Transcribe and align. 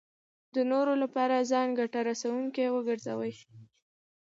د 0.55 0.57
نورو 0.71 0.93
لپاره 1.03 1.47
ځان 1.51 1.67
ګټه 1.79 1.99
رسوونکی 2.09 2.67
وګرځوي. 2.75 3.33